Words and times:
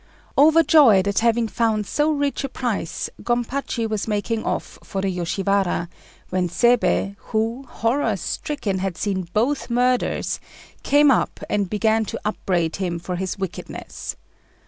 Overjoyed 0.35 1.07
at 1.07 1.19
having 1.19 1.47
found 1.47 1.85
so 1.85 2.09
rich 2.09 2.43
a 2.43 2.49
prize, 2.49 3.07
Gompachi 3.21 3.87
was 3.87 4.07
making 4.07 4.43
off 4.43 4.79
for 4.83 4.99
the 4.99 5.15
Yoshiwara, 5.15 5.89
when 6.29 6.49
Seibei, 6.49 7.15
who, 7.25 7.67
horror 7.69 8.15
stricken, 8.17 8.79
had 8.79 8.97
seen 8.97 9.27
both 9.33 9.69
murders, 9.69 10.39
came 10.81 11.11
up 11.11 11.39
and 11.51 11.69
began 11.69 12.03
to 12.05 12.19
upbraid 12.25 12.77
him 12.77 12.97
for 12.97 13.15
his 13.15 13.37
wickedness. 13.37 14.15